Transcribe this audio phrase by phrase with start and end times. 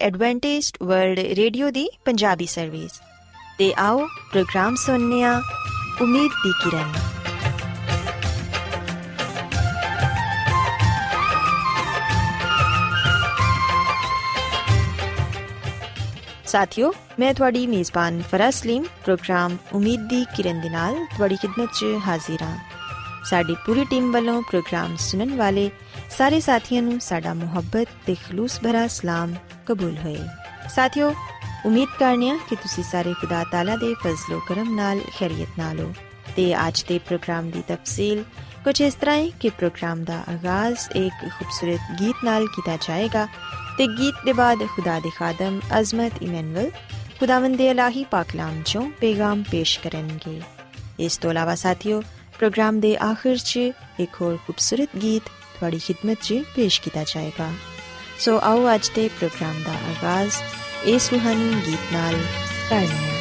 [0.00, 2.90] Adventist world Radio ਦੀ Punjabi service
[3.58, 5.42] ਤੇ ਆਓ ਪ੍ਰੋਗਰਾਮ ਸੁਣਨੇ ਆ
[6.02, 6.92] ਉਮੀਦ ਦੀ ਕਿਰਨ।
[16.46, 21.86] ਸਾਥਿਓ, ਮੈਂ ਤੁਹਾਡੀ ਮੇਜ਼ਬਾਨ ਫਰਾਜ਼ ਸਲੀਮ, ਪ੍ਰੋਗਰਾਮ ਉਮੀਦ ਦੀ ਕਿਰਨ ਦੇ ਨਾਲ ਤੁਹਾਡੀ ਖidmat 'ਚ
[22.06, 22.58] ਹਾਜ਼ਰ ਹਾਂ।
[23.24, 25.70] ਸਾਡੀ ਪੂਰੀ ਟੀਮ ਵੱਲੋਂ ਪ੍ਰੋਗਰਾਮ ਸੁਣਨ ਵਾਲੇ
[26.08, 29.34] ਸਾਰੇ ਸਾਥੀਆਂ ਨੂੰ ਸਾਡਾ ਮੁਹੱਬਤ ਤੇ ਖਲੂਸ ਭਰਾ ਸਲਾਮ
[29.66, 30.18] ਕਬੂਲ ਹੋਏ
[30.74, 31.12] ਸਾਥਿਓ
[31.66, 35.92] ਉਮੀਦ ਕਰਨੀਆ ਕਿ ਤੁਸੀਂ ਸਾਰੇ ਖੁਦਾ ਤਾਲਾ ਦੇ ਫਜ਼ਲੋ ਕਰਮ ਨਾਲ ਖੈਰੀਅਤ ਨਾਲ ਹੋ
[36.36, 38.24] ਤੇ ਅੱਜ ਦੇ ਪ੍ਰੋਗਰਾਮ ਦੀ ਤਫਸੀਲ
[38.64, 43.26] ਕੁਝ ਇਸ ਤਰ੍ਹਾਂ ਹੈ ਕਿ ਪ੍ਰੋਗਰਾਮ ਦਾ ਆਗਾਜ਼ ਇੱਕ ਖੂਬਸੂਰਤ ਗੀਤ ਨਾਲ ਕੀਤਾ ਜਾਏਗਾ
[43.78, 46.70] ਤੇ ਗੀਤ ਦੇ ਬਾਅਦ ਖੁਦਾ ਦੇ ਖਾਦਮ ਅਜ਼ਮਤ ਇਮਨੁਅਲ
[47.18, 50.40] ਖੁਦਾਵੰਦ ਦੇ ਇਲਾਹੀ ਪਾਕਲਾਮ ਚੋਂ ਪੈਗਾਮ ਪੇਸ਼ ਕਰਨਗੇ
[50.98, 52.00] ਇਸ ਤੋਂ ਇਲਾਵਾ ਸਾਥੀਓ
[52.38, 53.58] ਪ੍ਰੋਗਰਾਮ ਦੇ ਆਖਿਰ 'ਚ
[54.00, 57.50] ਇੱਕ ਹੋਰ ਖੂਬਸੂਰਤ ਗੀਤ ਤੁਹਾਡੀ ਖidmat 'ਚ ਪੇਸ਼ ਕੀਤਾ ਜਾਏਗਾ
[58.18, 60.34] ਸੋ ਆਓ ਅੱਜ ਦੇ ਪ੍ਰੋਗਰਾਮ ਦਾ ਆਗਾਜ਼
[60.84, 62.14] ਇਸ ਰੂਹਾਨੀ ਗੀਤ ਨਾਲ
[62.70, 63.16] ਕਰੀਏ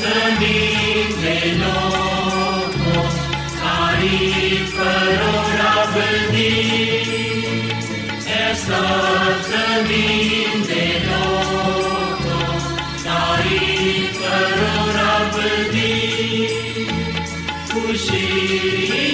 [0.00, 3.02] ਜ਼ਮੀਨ ਦੇ ਲੋਕੋ
[3.56, 6.00] ਤਾਰੀਫ ਕਰੋ ਰੱਬ
[6.32, 6.50] ਦੀ
[8.32, 8.80] ਐਸਾ
[9.48, 11.09] ਜ਼ਮੀਨ ਦੇ
[14.40, 15.40] ਕਰੋ ਰੱਬ
[15.72, 16.46] ਦੀ
[17.72, 19.09] ਖੁਸ਼ੀ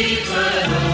[0.00, 0.89] deeper.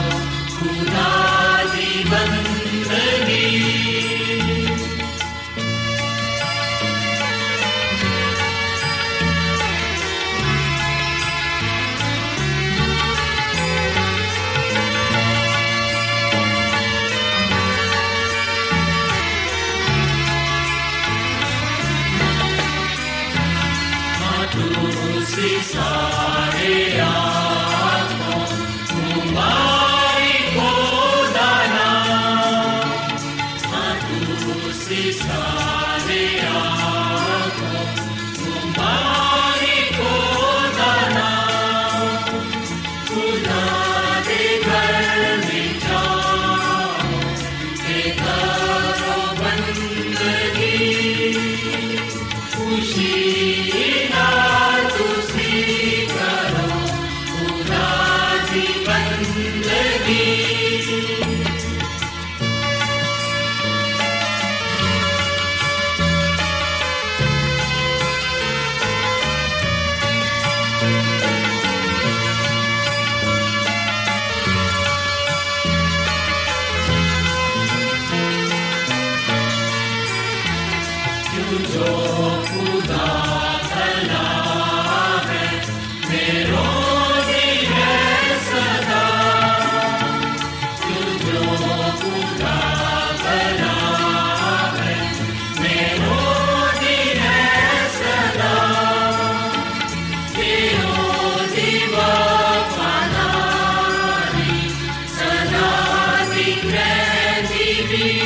[107.99, 108.26] see.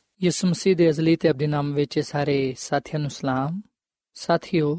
[0.23, 3.61] ਯਿਸੂ ਮਸੀਹ ਦੇ ਅਜ਼ਲੀ ਤੇ ਅਬਦੀ ਨਾਮ ਵਿੱਚ ਸਾਰੇ ਸਾਥੀਆਂ ਨੂੰ ਸਲਾਮ।
[4.13, 4.75] ਸਾਥੀਓ,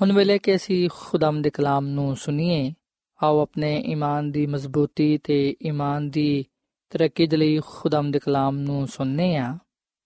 [0.00, 2.74] ਹੁਣ ਵੇਲੇ ਕਿ ਅਸੀਂ ਖੁਦਾਮ ਦੇ ਕਲਾਮ ਨੂੰ ਸੁਣੀਏ,
[3.22, 6.46] ਆਓ ਆਪਣੇ ਈਮਾਨ ਦੀ ਮਜ਼ਬੂਤੀ ਤੇ ਈਮਾਨ ਦੀ
[6.90, 9.58] ਤਰੱਕੀ ਦੇ ਲਈ ਖੁਦਾਮ ਦੇ ਕਲਾਮ ਨੂੰ ਸੁਣਨੇ ਆ।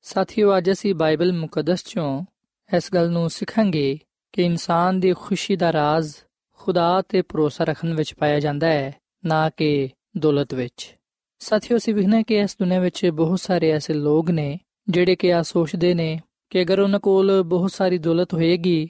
[0.02, 2.24] ਸਾਥੀਓ, ਅੱਜ ਅਸੀਂ ਬਾਈਬਲ ਮੁਕੱਦਸ ਚੋਂ
[2.76, 3.98] ਇਸ ਗੱਲ ਨੂੰ ਸਿੱਖਾਂਗੇ
[4.32, 6.14] ਕਿ ਇਨਸਾਨ ਦੀ ਖੁਸ਼ੀ ਦਾ ਰਾਜ਼
[6.52, 8.94] ਖੁਦਾ ਤੇ ਭਰੋਸਾ ਰੱਖਣ ਵਿੱਚ ਪਾਇਆ ਜਾਂਦਾ ਹੈ,
[9.24, 9.88] ਨਾ ਕਿ
[10.18, 10.97] ਦੌਲਤ ਵਿੱਚ।
[11.38, 14.58] ਸਾਥੀਓ, ਅਸੀਂ ਵਿਖਣਾ ਕਿ ਇਸ ਦੁਨੀਆਂ ਵਿੱਚ ਬਹੁਤ ਸਾਰੇ ਐਸੇ ਲੋਕ ਨੇ
[14.88, 16.20] ਜਿਹੜੇ ਕਿ ਆ ਸੋਚਦੇ ਨੇ
[16.50, 18.88] ਕਿ ਅਗਰ ਉਹਨਾਂ ਕੋਲ ਬਹੁਤ ਸਾਰੀ ਦੌਲਤ ਹੋਏਗੀ,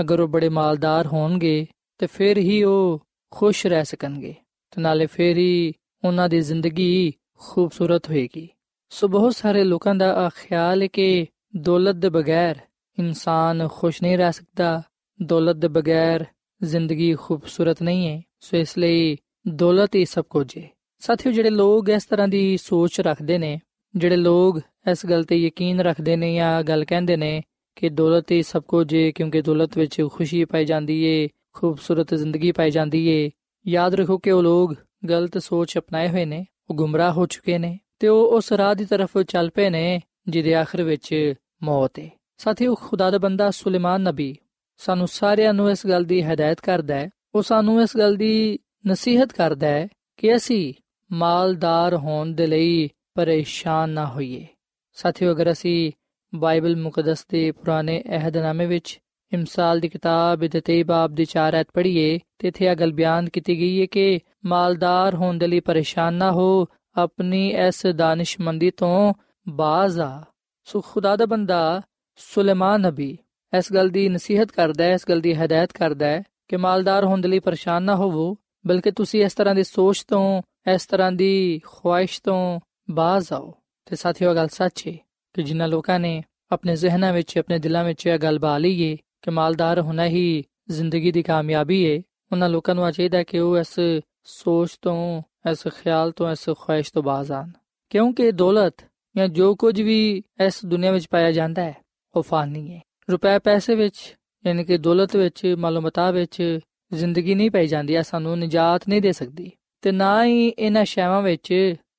[0.00, 1.66] ਅਗਰ ਉਹ ਬੜੇ ਮਾਲਦਾਰ ਹੋਣਗੇ,
[1.98, 3.00] ਤੇ ਫਿਰ ਹੀ ਉਹ
[3.30, 4.34] ਖੁਸ਼ ਰਹਿ ਸਕਣਗੇ
[4.70, 5.72] ਤੇ ਨਾਲੇ ਫਿਰ ਹੀ
[6.04, 8.48] ਉਹਨਾਂ ਦੀ ਜ਼ਿੰਦਗੀ ਖੂਬਸੂਰਤ ਹੋਏਗੀ।
[8.90, 11.26] ਸੋ ਬਹੁਤ ਸਾਰੇ ਲੋਕਾਂ ਦਾ ਆ ਖਿਆਲ ਹੈ ਕਿ
[11.56, 12.58] ਦੌਲਤ ਦੇ ਬਗੈਰ
[12.98, 14.82] ਇਨਸਾਨ ਖੁਸ਼ ਨਹੀਂ ਰਹਿ ਸਕਦਾ,
[15.22, 16.24] ਦੌਲਤ ਦੇ ਬਗੈਰ
[16.62, 19.16] ਜ਼ਿੰਦਗੀ ਖੂਬਸੂਰਤ ਨਹੀਂ ਹੈ। ਸੋ ਇਸ ਲਈ
[19.48, 20.68] ਦੌਲਤ ਹੀ ਸਭ ਕੁਝ ਹੈ।
[21.00, 23.58] ਸਾਥੀਓ, ਜਿਹੜੇ ਲੋਕ ਇਸ ਤਰ੍ਹਾਂ ਦੀ ਸੋਚ ਰੱਖਦੇ ਨੇ,
[23.94, 24.60] ਜਿਹੜੇ ਲੋਕ
[24.90, 27.42] ਇਸ ਗੱਲ ਤੇ ਯਕੀਨ ਰੱਖਦੇ ਨੇ ਜਾਂ ਗੱਲ ਕਹਿੰਦੇ ਨੇ
[27.76, 32.52] ਕਿ ਦੌਲਤ ਹੀ ਸਭ ਕੁਝ ਹੈ ਕਿਉਂਕਿ ਦੌਲਤ ਵਿੱਚ ਖੁਸ਼ੀ ਪਾਈ ਜਾਂਦੀ ਏ, ਖੂਬਸੂਰਤ ਜ਼ਿੰਦਗੀ
[32.52, 33.30] ਪਾਈ ਜਾਂਦੀ ਏ।
[33.66, 34.74] ਯਾਦ ਰੱਖੋ ਕਿ ਉਹ ਲੋਕ
[35.08, 38.84] ਗਲਤ ਸੋਚ ਅਪਣਾਏ ਹੋਏ ਨੇ, ਉਹ ਗੁੰਮਰਾਹ ਹੋ ਚੁੱਕੇ ਨੇ ਤੇ ਉਹ ਉਸ ਰਾਹ ਦੀ
[38.84, 42.08] ਤਰਫ ਚੱਲ ਪਏ ਨੇ, ਜਿਹਦੇ ਆਖਰ ਵਿੱਚ ਮੌਤ ਹੈ
[42.38, 44.36] ਸਾਥੀਓ, ਖੁਦਾ ਦਾ ਬੰਦਾ ਸੁਲੇਮਾਨ ਨਬੀ
[44.80, 49.32] ਸਾਨੂੰ ਸਾਰਿਆਂ ਨੂੰ ਇਸ ਗੱਲ ਦੀ ਹਦਾਇਤ ਕਰਦਾ ਹੈ, ਉਹ ਸਾਨੂੰ ਇਸ ਗੱਲ ਦੀ ਨਸੀਹਤ
[49.32, 50.72] ਕਰਦਾ ਹੈ ਕਿ ਅਸੀਂ
[51.12, 54.46] ਮਾਲਦਾਰ ਹੋਣ ਦੇ ਲਈ ਪਰੇਸ਼ਾਨ ਨਾ ਹੋਈਏ।
[54.92, 55.92] ਸਾਥੀਓ, ਅਗਰ ਅਸੀਂ
[56.34, 59.00] ਬਾਈਬਲ ਮੁਕੱਦਸ ਦੇ ਪੁਰਾਣੇ ਅਹਿਦਨਾਮੇ ਵਿੱਚ
[59.32, 63.28] ਇਮਸਾਲ ਦੀ ਕਿਤਾਬ ਦੇ 23 ਬਾਬ ਦੀ 4 ਐਤ ਪੜ੍ਹੀਏ, ਤੇ ਇੱਥੇ ਇਹ ਗੱਲ ਬਿਆਨ
[63.28, 69.14] ਕੀਤੀ ਗਈ ਹੈ ਕਿ ਮਾਲਦਾਰ ਹੋਣ ਦੇ ਲਈ ਪਰੇਸ਼ਾਨ ਨਾ ਹੋ, ਆਪਣੀ ਇਸ ਦਾਨਿਸ਼ਮੰਦੀ ਤੋਂ
[69.48, 70.24] ਬਾਜ਼ ਆ।
[70.64, 71.82] ਸੋ ਖੁਦਾ ਦਾ ਬੰਦਾ
[72.16, 73.18] ਸੁਲੇਮਾਨ ਨਬੀ
[73.58, 77.20] ਇਸ ਗੱਲ ਦੀ ਨਸੀਹਤ ਕਰਦਾ ਹੈ, ਇਸ ਗੱਲ ਦੀ ਹਦਾਇਤ ਕਰਦਾ ਹੈ ਕਿ ਮਾਲਦਾਰ ਹੋਣ
[77.20, 78.36] ਦੇ ਲਈ ਪਰੇਸ਼ਾਨ ਨਾ ਹੋਵੋ,
[78.66, 80.42] ਬਲਕਿ ਤੁਸੀਂ ਇਸ ਤਰ੍ਹਾਂ ਦੀ ਸੋਚ ਤੋਂ
[80.74, 84.92] ਇਸ ਤਰ੍ਹਾਂ ਦੀ ਖੁਆਇਸ਼ ਤੋਂ ਬਾਜ਼ ਆਓ। ਤੇ ਸਾਥੀਓ ਗੱਲ ਸੱਚ ਹੈ
[85.34, 88.96] ਕਿ ਜਿਨ੍ਹਾਂ ਲੋਕਾਂ ਨੇ ਆਪਣੇ ਜ਼ਿਹਨਾਂ ਵਿੱਚ, ਆਪਣੇ ਦਿਲਾਂ ਵਿੱਚ ਇਹ ਗੱਲ ਬਾ ਲਈ ਏ
[89.22, 92.02] ਕਿ ਮਾਲਦਾਰ ਹੋਣਾ ਹੀ ਜ਼ਿੰਦਗੀ ਦੀ ਕਾਮਯਾਬੀ ਏ,
[92.32, 97.02] ਉਹਨਾਂ ਲੋਕਾਂ ਨੂੰ ਚਾਹੀਦਾ ਕਿ ਉਹ ਇਸ ਸੋਚ ਤੋਂ, ਇਸ ਖਿਆਲ ਤੋਂ, ਇਸ ਖੁਆਇਸ਼ ਤੋਂ
[97.02, 97.50] ਬਾਜ਼ ਆਣ
[97.90, 98.74] ਕਿਉਂਕਿ ਦੌਲਤ
[99.16, 101.76] ਜਾਂ ਜੋ ਕੁਝ ਵੀ ਇਸ ਦੁਨੀਆ ਵਿੱਚ ਪਾਇਆ ਜਾਂਦਾ ਹੈ,
[102.14, 106.58] ਉਹ ਫਾਨੀ ਹੈ। ਰੁਪਏ ਪੈਸੇ ਵਿੱਚ, ਯਾਨੀ ਕਿ ਦੌਲਤ ਵਿੱਚ, ਮਾਲੂਮਾਤਾਂ ਵਿੱਚ
[106.92, 109.52] ਜ਼ਿੰਦਗੀ ਨਹੀਂ ਪਾਈ ਜਾਂਦੀ ਆ ਸਾਨੂੰ ਨਜਾਤ ਨਹੀਂ ਦੇ ਸਕਦੀ।
[109.82, 111.50] ਤੇ ਨਾ ਹੀ ਇਹਨਾਂ ਸ਼ੈਵਾਂ ਵਿੱਚ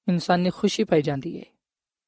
[0.09, 1.45] ਇਨਸਾਨੀ ਖੁਸ਼ੀ ਪਾਈ ਜਾਂਦੀ ਹੈ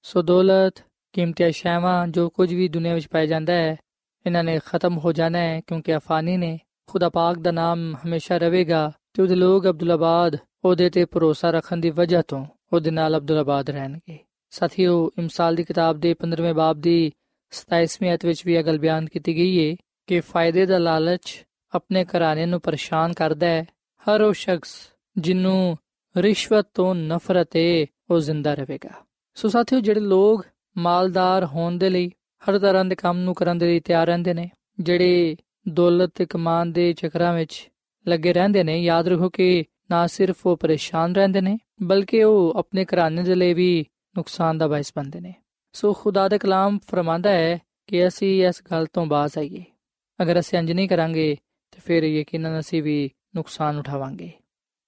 [0.01, 3.77] ਸੋ ਦੌਲਤ ਕੀਮਤੀ ਸ਼ੈਵਾਂ, ਜੋ ਕੁਝ ਵੀ ਦੁਨੀਆ ਵਿੱਚ ਪਾਇਆ ਜਾਂਦਾ ਹੈ,
[4.25, 8.91] ਇਹਨਾਂ ਨੇ ਖਤਮ ਹੋ ਜਾਣਾ ਹੈ ਕਿਉਂਕਿ ਅਫਾਨੀ ਨੇ ਖੁਦਾ ਪਾਕ ਦਾ ਨਾਮ ਹਮੇਸ਼ਾ ਰਹੇਗਾ
[9.13, 14.19] ਤੇ ਉਹਦੇ ਲੋਕ ਅਬਦੁੱਲਾਬਾਦ ਉਹਦੇ ਤੇ ਭਰੋਸਾ ਰੱਖਣ ਦੀ ਵਜ੍ਹਾ ਤੋਂ ਉਹਦੇ ਨਾਲ ਅਬਦੁੱਲਾਬਾਦ ਰਹਿਣਗੇ।
[14.49, 17.11] ਸਾਥੀਓ, ਇਮਸਾਲ ਦੀ ਕਿਤਾਬ ਦੇ 15ਵੇਂ ਬਾਬ ਦੀ
[17.51, 19.75] 27ਵੀਂ ਅਧ ਵਿੱਚ ਵੀ ਇਹ ਗੱਲ ਬਿਆਨ ਕੀਤੀ ਗਈ ਹੈ
[20.07, 23.65] ਕਿ ਫਾਇਦੇ ਦਾ ਲਾਲਚ ਆਪਣੇ ਘਰਾਣੇ ਨੂੰ ਪਰੇਸ਼ਾਨ ਕਰਦਾ ਹੈ।
[24.03, 25.77] ਹਰ ਉਹ ਸ਼ਖਸ ਜਿਹਨੂੰ
[26.17, 28.89] ਰਿਸ਼ਵਤ ਤੋਂ ਨਫ਼ਰਤ ਹੈ ਉਹ ਜ਼ਿੰਦਾ ਰਹੇਗਾ।
[29.35, 30.45] ਸੋ ਸਾਥੀਓ, ਜਿਹੜੇ ਲੋਕ
[30.77, 32.11] ਮਾਲਦਾਰ ਹੋਣ ਦੇ ਲਈ
[32.43, 35.35] ਹਰ ਤਰ੍ਹਾਂ ਦੇ ਕੰਮ ਨੂੰ ਕਰਨ ਦੇ ਲਈ ਤਿਆਰ ਰਹਿੰਦੇ ਨੇ, ਜਿਹੜੇ
[35.69, 37.69] ਦੌਲਤ ਤੇ ਕਮਾਨ ਦੇ ਚੱਕਰਾਂ ਵਿੱਚ
[38.07, 42.85] ਲੱਗੇ ਰਹਿੰਦੇ ਨੇ, ਯਾਦ ਰੱਖੋ ਕਿ ਨਾ ਸਿਰਫ ਉਹ ਪਰੇਸ਼ਾਨ ਰਹਿੰਦੇ ਨੇ, ਬਲਕਿ ਉਹ ਆਪਣੇ
[42.85, 43.85] ਘਰਾਣੇ ਦੇ ਲਈ ਵੀ
[44.17, 45.33] ਨੁਕਸਾਨ ਦਾ ਬਾਇਸ ਬਣਦੇ ਨੇ।
[45.73, 49.63] ਸੋ ਖੁਦਾ ਦਾ ਕਲਾਮ ਫਰਮਾਂਦਾ ਹੈ ਕਿ ਅਸੀਂ ਇਸ ਗੱਲ ਤੋਂ ਬਾਜ਼ ਆਈਏ।
[50.21, 51.37] ਅਗਰ ਅਸੀਂ ਇੰਜ ਨਹੀਂ ਕਰਾਂਗੇ,
[51.71, 54.31] ਤੇ ਫਿਰ ਯਕੀਨਨ ਅਸੀਂ ਵੀ ਨੁਕਸਾਨ ਉਠਾਵਾਂਗੇ।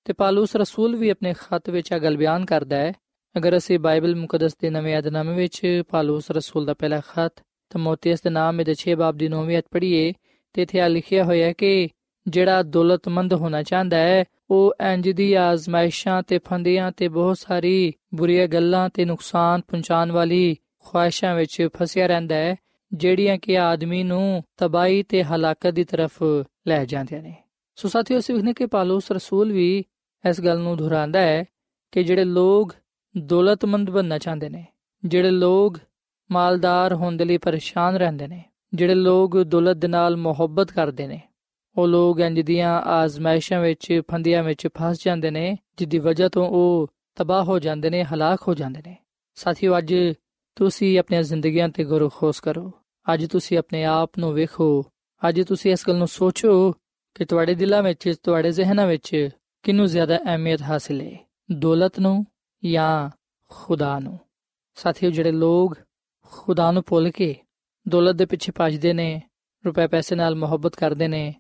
[0.06, 2.94] ਤੇ ਪਾਲੂਸ ਰਸੂਲ ਵੀ ਆਪਣੇ ਖਤ ਵਿੱਚ ਇਹ ਗੱਲ ਬਿਆਨ ਕਰਦਾ ਹੈ।
[3.38, 7.34] ਅਗਰ ਅਸੀਂ ਬਾਈਬਲ ਮੁਕੱਦਸ ਦੇ ਨਵੇਂ ਅਧਨਾਮੇ ਵਿੱਚ ਪਾਲੂਸ ਰਸੂਲ ਦਾ ਪਹਿਲਾ ਖਤ
[7.70, 10.14] ਤਮੋਥੀਅਸ ਦੇ ਨਾਮ ਦੇ 6 ਬਾਬ ਦੀ 9ਵੀਂ ਅਧ ਪੜ੍ਹੀਏ,
[10.54, 11.90] ਤੇ ਇੱਥੇ ਆ ਲਿਖਿਆ ਹੋਇਆ ਹੈ ਕਿ
[12.28, 18.48] ਜਿਹੜਾ ਦੌਲਤਮੰਦ ਹੋਣਾ ਚਾਹੁੰਦਾ ਹੈ, ਉਹ ਇੰਜ ਦੀ ਆਜ਼ਮਾਇਸ਼ਾਂ ਤੇ ਫੰਦੀਆਂ ਤੇ ਬਹੁਤ ਸਾਰੀ ਬੁਰੀਆਂ
[18.48, 22.56] ਗੱਲਾਂ ਤੇ ਨੁਕਸਾਨ ਪਹੁੰਚਾਉਣ ਵਾਲੀ ਖੁਆਇਸ਼ਾਂ ਵਿੱਚ ਫਸਿਆ ਰਹਿੰਦਾ ਹੈ,
[22.94, 26.24] ਜਿਹੜੀਆਂ ਕਿ ਆਦਮੀ ਨੂੰ ਤਬਾਹੀ ਤੇ ਹਲਾਕਤ ਦੀ ਤਰਫ
[26.68, 27.36] ਲੈ ਜਾਂਦੀਆਂ ਨੇ।
[27.76, 29.86] ਸੋ ਸਾਥੀਓ ਸਿੱਖਨੇ ਕਿ ਪਾਲੂਸ ਰਸੂਲ ਵੀ
[30.29, 31.46] ਇਸ ਗੱਲ ਨੂੰ ਦੁਹਰਾਉਂਦਾ ਹੈ
[31.91, 32.75] ਕਿ ਜਿਹੜੇ ਲੋਕ
[33.17, 34.65] ਦੌਲਤਮੰਦ ਬਣਨਾ ਚਾਹੁੰਦੇ ਨੇ,
[35.05, 35.77] ਜਿਹੜੇ ਲੋਕ
[36.32, 41.22] ਮਾਲਦਾਰ ਹੋਣ ਦੇ ਲਈ ਪਰੇਸ਼ਾਨ ਰਹਿੰਦੇ ਨੇ, ਜਿਹੜੇ ਲੋਕ ਦੌਲਤ ਦੇ ਨਾਲ ਮੁਹੱਬਤ ਕਰਦੇ ਨੇ,
[41.77, 46.88] ਉਹ ਲੋਕ ਇੰਜ ਦੀਆਂ ਆਜ਼ਮਾਇਸ਼ਾਂ ਵਿੱਚ, ਫੰਦੀਆਂ ਵਿੱਚ ਫਸ ਜਾਂਦੇ ਨੇ ਜਿੱਦੀ ਵਜ੍ਹਾ ਤੋਂ ਉਹ
[47.15, 48.98] ਤਬਾਹ ਹੋ ਜਾਂਦੇ ਨੇ, ਹਲਾਕ ਹੋ ਜਾਂਦੇ ਨੇ।
[49.36, 49.96] ਸਾਥੀਓ, ਅੱਜ
[50.55, 52.72] ਤੁਸੀਂ ਆਪਣੀਆਂ ਜ਼ਿੰਦਗੀਆਂ ਤੇ ਗੌਰ ਖੋਸ ਕਰੋ।
[53.13, 54.86] ਅੱਜ ਤੁਸੀਂ ਆਪਣੇ ਆਪ ਨੂੰ ਵੇਖੋ।
[55.29, 56.72] ਅੱਜ ਤੁਸੀਂ ਇਸ ਗੱਲ ਨੂੰ ਸੋਚੋ
[57.15, 59.29] ਕਿ ਤੁਹਾਡੇ ਦਿਲਾਂ ਵਿੱਚ, ਤੁਹਾਡੇ ਜ਼ਿਹਨਾਂ ਵਿੱਚ
[59.65, 62.25] ਕਿਨੂੰ ਜ਼ਿਆਦਾ ਅਹਿਮੀਅਤ ਹਾਸਲ ਹੈ ਦੌਲਤ ਨੂੰ
[62.65, 63.10] ਜਾਂ
[63.50, 64.19] ਖੁਦਾ ਨੂੰ?
[64.75, 65.75] ਸਾਥੀਓ, ਜਿਹੜੇ ਲੋਕ
[66.22, 67.36] ਖੁਦਾ ਨੂੰ ਭੁੱਲ ਕੇ
[67.88, 69.22] ਦੌਲਤ ਦੇ ਪਿੱਛੇ ਭੱਜਦੇ ਨੇ,
[69.65, 71.36] ਰੁਪਏ ਪੈਸੇ ਨਾਲ ਮੁਹੱਬਤ ਕਰਦੇ ਨੇ,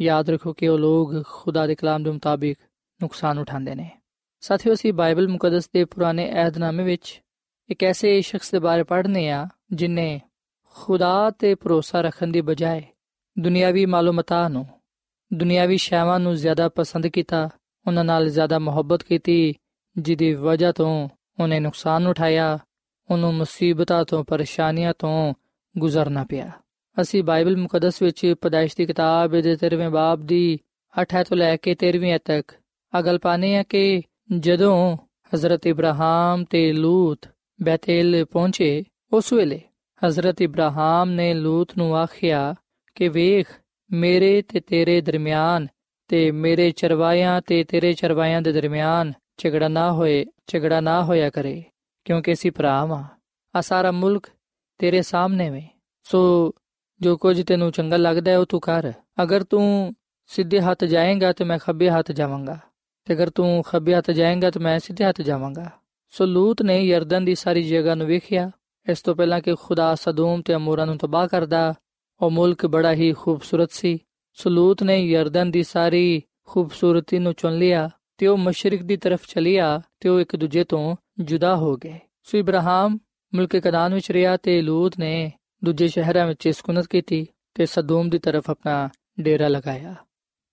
[0.00, 2.58] ਯਾਦ ਰੱਖੋ ਕਿ ਉਹ ਲੋਕ ਖੁਦਾ ਦੇ ਕਲਾਮ ਦੇ ਮੁਤਾਬਿਕ
[3.02, 3.90] ਨੁਕਸਾਨ ਉਠਾਉਂਦੇ ਨੇ।
[4.40, 7.22] ਸਾਥੀਓ, ਅਸੀਂ ਬਾਈਬਲ ਮੁਕੱਦਸ ਦੇ ਪੁਰਾਣੇ ਅਹਿਦਨਾਮੇ ਵਿੱਚ
[7.68, 10.20] ਇੱਕ ਐਸੇ ਸ਼ਖਸ ਦੇ ਬਾਰੇ ਪੜ੍ਹਨੇ ਆ, ਜਿਨੇ
[10.74, 12.82] ਖੁਦਾ ਤੇ ਭਰੋਸਾ ਰੱਖਣ ਦੀ ਬਜਾਏ
[13.38, 14.66] ਦੁਨਿਆਵੀ ਮਾਲੂਮਾਤਾਂ ਨੂੰ,
[15.34, 17.50] ਦੁਨਿਆਵੀ ਸ਼ੈਵਾਂ ਨੂੰ ਜ਼ਿਆਦਾ ਪਸੰਦ ਕੀਤਾ
[17.87, 19.53] ਉਹਨਾਂ ਨਾਲ ਜ਼ਿਆਦਾ ਮੁਹੱਬਤ ਕੀਤੀ
[19.97, 22.59] ਜਿਹਦੀ ਵਜ੍ਹਾ ਤੋਂ ਉਹਨੇ ਨੁਕਸਾਨ ਉਠਾਇਆ
[23.09, 25.33] ਉਹਨੂੰ ਮੁਸੀਬਤਾਂ ਤੋਂ ਪਰੇਸ਼ਾਨੀਆਂ ਤੋਂ
[25.77, 26.51] ਗੁਜ਼ਰਨਾ ਪਿਆ
[27.01, 30.59] ਅਸੀਂ ਬਾਈਬਲ ਮੁਕੱਦਸ ਵਿੱਚ ਪਦਾਇਸ਼ ਦੀ ਕਿਤਾਬ ਦੇ 13ਵੇਂ ਬਾਬ ਦੀ
[31.01, 32.51] 8 ਤੋਂ ਲੈ ਕੇ 13ਵੀਂ ਤੱਕ
[32.99, 34.01] ਅਗਲ ਪਾਨੇ ਆ ਕਿ
[34.39, 34.97] ਜਦੋਂ
[35.33, 37.27] حضرت ਇਬਰਾਹਿਮ ਤੇ ਲੂਤ
[37.61, 39.61] ਬੈਤੇਲ ਪਹੁੰਚੇ ਉਸ ਵੇਲੇ
[40.05, 42.55] حضرت ਇਬਰਾਹਿਮ ਨੇ ਲੂਤ ਨੂੰ ਆਖਿਆ
[42.95, 43.47] ਕਿ ਵੇਖ
[43.91, 45.67] ਮੇਰੇ ਤੇ ਤੇਰੇ ਦਰਮਿਆਨ
[46.08, 51.64] ਤੇ ਮੇਰੇ ਚਰਵਾਇਆਂ ਤੇ ਤੇਰੇ ਚਰਵਾਇਆਂ ਦੇ ਦਰਮਿਆਨ ਝਗੜਾ ਨਾ ਹੋਏ, ਝਗੜਾ ਨਾ ਹੋਇਆ ਕਰੇ,
[52.04, 53.04] ਕਿਉਂਕਿ ਅਸੀਂ ਭਰਾ ਵਾਂ
[53.56, 54.26] ਆ ਸਾਰਾ ਮੁਲਕ
[54.78, 55.66] ਤੇਰੇ ਸਾਹਮਣੇ ਵੇ।
[56.02, 56.52] ਸੋ
[57.00, 59.94] ਜੋ ਕੁਝ ਤੈਨੂੰ ਚੰਗਾ ਲੱਗਦਾ ਹੈ ਉਹ ਤੂੰ ਕਰ। ਅਗਰ ਤੂੰ
[60.26, 62.58] ਸਿੱਧੇ ਹੱਥ ਜਾਏਗਾ ਤੇ ਮੈਂ ਖੱਬੇ ਹੱਥ ਜਾਵਾਂਗਾ।
[63.04, 65.70] ਤੇ ਅਗਰ ਤੂੰ ਖੱਬੇ ਹੱਥ ਜਾਏਗਾ ਤੇ ਮੈਂ ਸਿੱਧੇ ਹੱਥ ਜਾਵਾਂਗਾ।
[66.08, 68.50] ਸੋ ਲੂਤ ਨੇ ਯਰਦਨ ਦੀ ਸਾਰੀ ਜਗ੍ਹਾ ਨੂੰ ਵੇਖਿਆ।
[68.90, 71.74] ਇਸ ਤੋਂ ਪਹਿਲਾਂ ਕਿ ਖੁਦਾ ਸਦੂਮ ਤੇ ਅਮੋਰਾ ਨੂੰ ਤਬਾਹ ਕਰਦਾ।
[72.20, 73.98] ਉਹ ਮੁਲਕ ਬੜਾ ਹੀ ਖੂਬਸੂਰਤ ਸੀ।
[74.38, 79.82] ਸਲੂਤ ਨੇ ਯਰਦਨ ਦੀ ਸਾਰੀ ਖੂਬਸੂਰਤੀ ਨੂੰ ਚੁਣ ਲਿਆ ਤੇ ਉਹ ਮਸ਼ਰਕ ਦੀ ਤਰਫ ਚਲਿਆ
[80.00, 82.98] ਤੇ ਉਹ ਇੱਕ ਦੂਜੇ ਤੋਂ ਜੁਦਾ ਹੋ ਗਏ। ਸੋ ਇਬਰਾਹਿਮ
[83.34, 85.32] ਮੁਲਕ ਕਨਾਨ ਵਿੱਚ ਰਿਹਾ ਤੇ ਲੂਤ ਨੇ
[85.64, 88.88] ਦੂਜੇ ਸ਼ਹਿਰਾਂ ਵਿੱਚ ਸਕੂਨਤ ਕੀਤੀ ਤੇ ਸਦੂਮ ਦੀ ਤਰਫ ਆਪਣਾ
[89.20, 89.94] ਡੇਰਾ ਲਗਾਇਆ।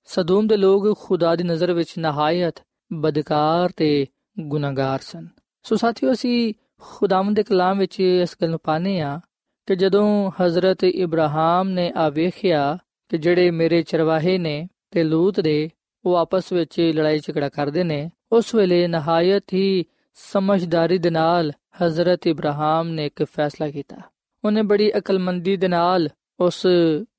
[0.06, 2.63] ਸਦੂਮ ਦੇ ਲੋਕ ਖੁਦਾ ਦੀ ਨਜ਼ਰ ਵਿੱਚ ਨਹਾਇਤ,
[2.94, 4.06] ਬਦਕਾਰ ਤੇ
[4.39, 5.27] ਗੁਨਾਹਗਾਰ ਸਨ।
[5.63, 9.20] ਸੋ ਸਾਥੀਓ, ਅਸੀਂ ਖੁਦਾਵੰਦ ਦੇ ਕਲਾਮ ਵਿੱਚ ਇਸ ਗੱਲ ਨੂੰ ਪਾਣੇ ਆ
[9.65, 12.77] ਕਿ ਜਦੋਂ ਹਜ਼ਰਤ ਇਬਰਾਹਿਮ ਨੇ ਆ ਵੇਖਿਆ
[13.10, 15.70] ਕਿ ਜਿਹੜੇ ਮੇਰੇ ਚਰਵਾਹੇ ਨੇ ਤੇ ਲੂਤ ਦੇ,
[16.06, 22.28] ਉਹ ਆਪਸ ਵਿੱਚ ਲੜਾਈ ਝਗੜਾ ਕਰਦੇ ਨੇ, ਉਸ ਵੇਲੇ ਨਹਾਇਤ ਹੀ ਸਮਝਦਾਰੀ ਦੇ ਨਾਲ ਹਜ਼ਰਤ
[22.28, 23.98] ਇਬਰਾਹਿਮ ਨੇ ਇੱਕ ਫੈਸਲਾ ਕੀਤਾ।
[24.46, 26.10] ਉਹਨੇ ਬੜੀ ਅਕਲਮੰਦੀ ਦੇ ਨਾਲ
[26.40, 26.68] ਉਸ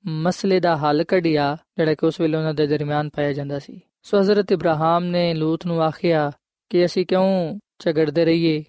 [0.06, 4.20] ਮਸਲੇ ਦਾ ਹੱਲ ਕੱਢਿਆ, ਜਿਹੜਾ ਕਿ ਉਸ ਵੇਲੇ ਉਹਨਾਂ ਦੇ ਦਰਮਿਆਨ ਪਾਇਆ ਜਾਂਦਾ ਸੀ। ਸੋ
[4.20, 6.32] ਹਜ਼ਰਤ ਇਬਰਾਹਿਮ ਨੇ ਲੂਤ ਨੂੰ ਆਖਿਆ
[6.70, 8.64] ਕਿ ਅਸੀਂ ਕਿਉਂ ਝਗੜਦੇ ਰਹੀਏ?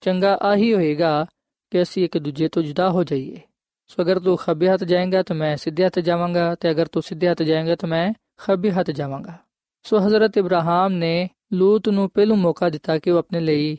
[0.00, 1.26] ਚੰਗਾ ਆਹੀ ਹੋਏਗਾ
[1.70, 3.40] ਕਿ ਅਸੀਂ ਇੱਕ ਦੂਜੇ ਤੋਂ ਜੁਦਾ ਹੋ ਜਾਈਏ।
[3.92, 7.28] ਸੋ ਅਗਰ ਤੂੰ ਖੱਬੇ ਹੱਥ ਜਾਏਂਗਾ ਤਾਂ ਮੈਂ ਸਿੱਧੇ ਹੱਥ ਜਾਵਾਂਗਾ ਤੇ ਅਗਰ ਤੂੰ ਸਿੱਧੇ
[7.28, 9.36] ਹੱਥ ਜਾਏਂਗਾ ਤਾਂ ਮੈਂ ਖੱਬੇ ਹੱਥ ਜਾਵਾਂਗਾ।
[9.82, 13.78] ਸੋ ਹਜ਼ਰਤ ਇਬਰਾਹਿਮ ਨੇ ਲੂਤ ਨੂੰ ਪਹਿਲੂ ਮੌਕਾ ਦਿੱਤਾ ਕਿ ਉਹ ਆਪਣੇ ਲਈ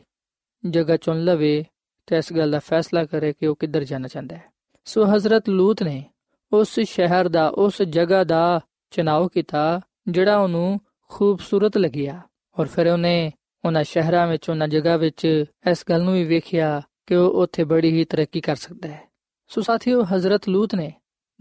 [0.66, 1.64] ਜਗ੍ਹਾ ਚੁਣ ਲਵੇ
[2.06, 4.42] ਤੇ ਇਸ ਗੱਲ ਦਾ ਫੈਸਲਾ ਕਰੇ ਕਿ ਉਹ ਕਿੱਧਰ ਜਾਣਾ ਚਾਹੁੰਦਾ ਹੈ।
[4.84, 6.04] ਸੋ ਹਜ਼ਰਤ ਲੂਤ ਨੇ
[6.52, 12.20] ਉਸ ਸ਼ਹਿਰ ਦਾ, ਉਸ ਜਗ੍ਹਾ ਦਾ ਚਨਾਵ ਕੀਤਾ ਜਿਹੜਾ ਉਹਨੂੰ ਖੂਬਸੂਰਤ ਲੱਗਿਆ
[12.58, 13.32] ਔਰ ਫਿਰ ਉਹਨੇ
[13.64, 17.90] ਉਹਨਾਂ ਸ਼ਹਿਰਾਂ ਵਿੱਚ, ਉਹਨਾਂ ਜਗ੍ਹਾ ਵਿੱਚ ਇਸ ਗੱਲ ਨੂੰ ਵੀ ਵੇਖਿਆ ਕਿ ਉਹ ਉੱਥੇ ਬੜੀ
[17.90, 19.13] ਹੀ ਤਰੱਕੀ ਕਰ ਸਕਦਾ ਹੈ।
[19.48, 20.92] ਸੋ ਸਾਥੀਓ, ਹਜ਼ਰਤ ਲੂਤ ਨੇ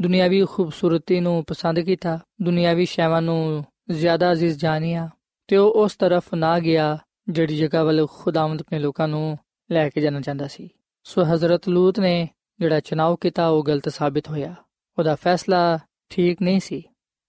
[0.01, 5.09] ਦੁਨਿਆਵੀ ਖੂਬਸੂਰਤੀ ਨੂੰ ਪਸੰਦ ਕੀਤਾ, ਦੁਨਿਆਵੀ ਸ਼ੈਵਾਂ ਨੂੰ ਜ਼ਿਆਦਾ ਅਜ਼ੀਜ਼ ਜਾਣਿਆ
[5.47, 6.97] ਤੇ ਉਹ ਉਸ ਤਰਫ ਨਾ ਗਿਆ
[7.29, 9.37] ਜਿਹੜੀ ਜਗ੍ਹਾ ਵੱਲ ਖੁਦਾਵੰਦ ਆਪਣੇ ਲੋਕਾਂ ਨੂੰ
[9.71, 10.69] ਲੈ ਕੇ ਜਾਣਾ ਚਾਹੁੰਦਾ ਸੀ।
[11.03, 12.29] ਸੋ ਹਜ਼ਰਤ ਲੂਤ ਨੇ
[12.59, 14.55] ਜਿਹੜਾ ਚਨਾਵ ਕੀਤਾ, ਉਹ ਗਲਤ ਸਾਬਿਤ ਹੋਇਆ।
[14.97, 15.79] ਉਹਦਾ ਫੈਸਲਾ
[16.09, 16.83] ਠੀਕ ਨਹੀਂ ਸੀ।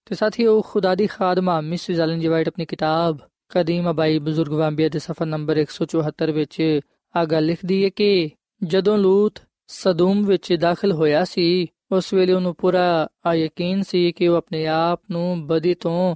[0.05, 3.17] ਤੇ ਸਾਥੀਓ, ਖੁਦਾ ਦੀ ਖਾਦਮਾ ਮਿਸ ਜ਼ਲਨ ਜੀ ਵਾਈਟ ਆਪਣੀ ਕਿਤਾਬ
[3.49, 6.79] ਕਦੀਮ ਅਬਾਈ ਬਜ਼ੁਰਗ ਵਾਂਬੀਆ ਦੇ ਸਫਾ ਨੰਬਰ 174 ਵਿੱਚ
[7.15, 8.29] ਆ ਗੱਲ ਲਿਖਦੀ ਹੈ ਕਿ
[8.63, 14.37] ਜਦੋਂ ਲੂਤ ਸਦੂਮ ਵਿੱਚ ਦਾਖਲ ਹੋਇਆ ਸੀ। ਉਸ ਵੇਲੇ ਉਹਨੂੰ ਪੂਰਾ ਯਕੀਨ ਸੀ ਕਿ ਉਹ
[14.37, 16.15] ਆਪਣੇ ਆਪ ਨੂੰ ਬਦੀ ਤੋਂ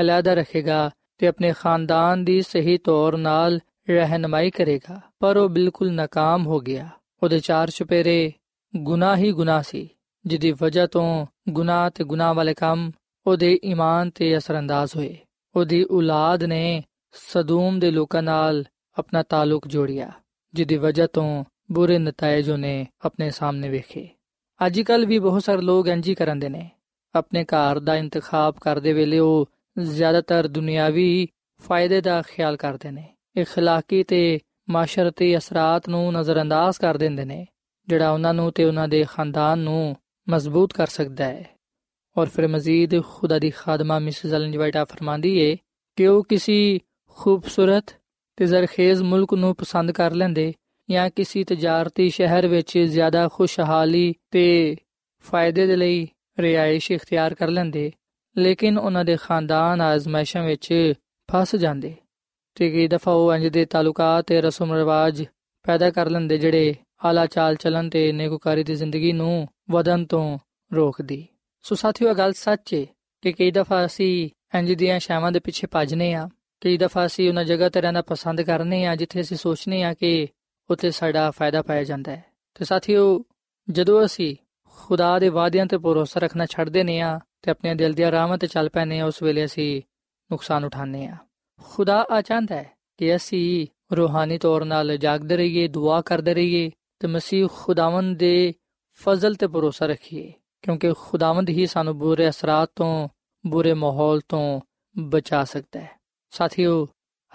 [0.00, 6.46] ਅਲੱਗਾ ਰੱਖੇਗਾ ਤੇ ਆਪਣੇ ਖਾਨਦਾਨ ਦੀ ਸਹੀ ਤੌਰ 'ਨਾਲ ਰਹਿਨਮਾਈ ਕਰੇਗਾ। ਪਰ ਉਹ ਬਿਲਕੁਲ ناکਾਮ
[6.46, 6.88] ਹੋ ਗਿਆ।
[7.22, 8.32] ਉਹਦੇ ਚਾਰ ਚੁਪੇਰੇ
[8.76, 9.88] ਗੁਨਾਹ ਹੀ ਗੁਨਾਹ ਸੀ,
[10.26, 12.90] ਜਿਹਦੀ ਵਜ੍ਹਾ ਤੋਂ ਗੁਨਾਹ ਤੇ ਗੁਨਾਹ ਵਾਲੇ ਕੰਮ
[13.26, 15.16] ਉਹਦੇ ਈਮਾਨ ਤੇ ਅਸਰਅੰਦਾਜ਼ ਹੋਏ।
[15.56, 18.64] ਉਹਦੀ ਔਲਾਦ ਨੇ ਸਦੂਮ ਦੇ ਲੋਕਾਂ ਨਾਲ
[18.98, 20.12] ਆਪਣਾ ਤਾਲੁਕ ਜੋੜਿਆ,
[20.54, 24.09] ਜਿਹਦੀ ਵਜ੍ਹਾ ਤੋਂ ਬੁਰੇ ਨਤੀਜੇ ਉਹਨੇ ਆਪਣੇ ਸਾਹਮਣੇ ਵੇਖੇ
[24.65, 26.69] ਅੱਜ ਕੱਲ ਵੀ ਬਹੁਤ ਸਾਰੇ ਲੋਕ ਇੰਜੀ ਕਰਨਦੇ ਨੇ
[27.15, 29.47] ਆਪਣੇ ਘਰ ਦਾ ਇੰਤਖਾਬ ਕਰਦੇ ਵੇਲੇ ਉਹ
[29.79, 31.27] ਜ਼ਿਆਦਾਤਰ ਦੁਨਿਆਵੀ
[31.61, 34.39] ਫਾਇਦੇ ਦਾ ਖਿਆਲ ਕਰਦੇ ਨੇ اخلاقی ਤੇ
[34.69, 37.45] ਮਾਸ਼ਰਤੀ ਅਸਰਾਤ ਨੂੰ ਨਜ਼ਰਅੰਦਾਜ਼ ਕਰ ਦਿੰਦੇ ਨੇ
[37.87, 39.95] ਜਿਹੜਾ ਉਹਨਾਂ ਨੂੰ ਤੇ ਉਹਨਾਂ ਦੇ ਖਾਨਦਾਨ ਨੂੰ
[40.29, 41.45] ਮਜ਼ਬੂਤ ਕਰ ਸਕਦਾ ਹੈ
[42.17, 45.57] ਔਰ ਫਿਰ ਮਜ਼ੀਦ ਖੁਦਾ ਦੀ ਖਾਦਮਾ ਮਿਸਿਸ ਐਲਨ ਜਵਾਈਟਾ ਫਰਮਾਂਦੀ ਏ
[45.95, 46.79] ਕਿ ਉਹ ਕਿਸੇ
[47.09, 47.93] ਖੂਬਸੂਰਤ
[48.37, 50.53] ਤੇ ਜ਼ਰਖੇਜ਼ ਮੁਲਕ ਨੂੰ ਪਸੰਦ ਕਰ ਲੈਂਦੇ
[50.90, 54.76] ਜਾਂ ਕਿਸੇ ਤਜਾਰਤੀ ਸ਼ਹਿਰ ਵਿੱਚ ਜ਼ਿਆਦਾ ਖੁਸ਼ਹਾਲੀ ਤੇ
[55.24, 57.90] ਫਾਇਦੇ ਦੇ ਲਈ ਰਿਹਾਇਸ਼ ਇਖਤਿਆਰ ਕਰ ਲੈਂਦੇ,
[58.38, 60.92] ਲੇਕਿਨ ਉਹਨਾਂ ਦੇ ਖਾਨਦਾਨ ਆਜ਼ਮਾਇਸ਼ਾਂ ਵਿੱਚ
[61.28, 61.94] ਫਸ ਜਾਂਦੇ।
[62.54, 65.24] ਤੇ ਕਈ ਦਫਾ ਉਹ ਇੰਜ ਦੇ ਤਾਲੁਕਾਤ ਤੇ ਰਸਮ ਰਿਵਾਜ
[65.62, 70.38] ਪੈਦਾ ਕਰ ਲੈਂਦੇ ਜਿਹੜੇ ਆਲਾ ਚਾਲ ਚਲਨ ਤੇ ਨੇਕੋਕਾਰੀ ਦੀ ਜ਼ਿੰਦਗੀ ਨੂੰ ਵਧਨ ਤੋਂ
[70.74, 71.26] ਰੋਕਦੀ।
[71.62, 72.84] ਸੋ ਸਾਥੀਓ ਗੱਲ ਸੱਚ ਹੈ
[73.22, 76.28] ਕਿ ਕਈ ਦਫਾ ਅਸੀਂ ਇੰਜ ਦੀਆਂ ਸ਼ਾਵਾਂ ਦੇ ਪਿੱਛੇ ਭੱਜਨੇ ਆ,
[76.60, 80.28] ਕਈ ਦਫਾ ਅਸੀਂ ਉਹਨਾਂ ਜਗ੍ਹਾ ਤੇ ਰਹਿਣਾ ਪਸੰਦ ਕਰਨੇ ਆ, ਜਿੱਥੇ ਅਸੀਂ ਸੋਚਨੇ ਆ ਕਿ
[80.70, 82.24] ਉੱਥੇ ਸਾਡਾ ਫਾਇਦਾ ਪਾਇਆ ਜਾਂਦਾ ਹੈ।
[82.54, 83.24] ਤੇ ਸਾਥੀਓ,
[83.70, 84.36] ਜਦੋਂ ਅਸੀਂ
[84.76, 88.46] ਖੁਦਾ ਦੇ ਵਾਅਦਿਆਂ ਤੇ ਭਰੋਸਾ ਰੱਖਣਾ ਛੱਡ ਦਿੰਨੇ ਆ ਤੇ ਆਪਣੇ ਦਿਲ ਦੀਆਂ ਰਾਹਾਂ ਤੇ
[88.46, 89.82] ਚੱਲ ਪੈਨੇ ਆ ਉਸ ਵੇਲੇ ਅਸੀਂ
[90.32, 91.16] ਨੁਕਸਾਨ ਉਠਾਉਂਦੇ ਆ
[91.62, 97.08] ਖੁਦਾ ਆ ਚਾਹੁੰਦਾ ਹੈ ਕਿ ਅਸੀਂ ਰੂਹਾਨੀ ਤੌਰ ਨਾਲ ਜਾਗਦੇ ਰਹੀਏ, ਦੁਆ ਕਰਦੇ ਰਹੀਏ ਤੇ
[97.08, 98.54] ਮਸੀਹ ਖੁਦਾਵੰਦ ਦੇ
[98.92, 103.08] ਫਜ਼ਲ ਤੇ ਭਰੋਸਾ ਰੱਖੀਏ। ਕਿਉਂਕਿ ਖੁਦਾਵੰਦ ਹੀ ਸਾਨੂੰ ਬੁਰੇ ਅਸਰਾਤ ਤੋਂ,
[103.46, 104.60] ਬੁਰੇ ਮਾਹੌਲ ਤੋਂ
[104.98, 106.00] ਬਚਾ ਸਕਦਾ ਹੈ।
[106.30, 106.88] ਸਾਥੀਓ,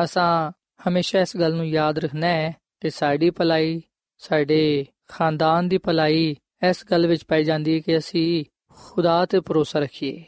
[0.04, 0.52] ਅਸਾਂ
[0.88, 3.82] ਹਮੇਸ਼ਾ ਇਸ ਗੱਲ ਨੂੰ ਯਾਦ ਰੱਖਣਾ ਹੈ ਕਿ ਸਾਡੀ ਭਲਾਈ,
[4.18, 6.36] ਸਾਡੇ ਖਾਨਦਾਨ ਦੀ ਭਲਾਈ
[6.70, 10.24] ਇਸ ਗੱਲ ਵਿੱਚ ਪਾਈ ਜਾਂਦੀ ਹੈ ਕਿ ਅਸੀਂ ਖੁਦਾ ਤੇ ਭਰੋਸਾ ਰੱਖੀਏ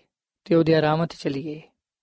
[0.46, 1.62] ਤੇ ਉਹਦੀ ਆਰਾਮਤ ਚਲੀਏ।